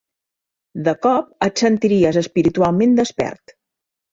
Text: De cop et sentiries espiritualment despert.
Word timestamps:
De 0.87 0.93
cop 1.03 1.29
et 1.49 1.61
sentiries 1.65 2.19
espiritualment 2.25 2.99
despert. 3.03 3.57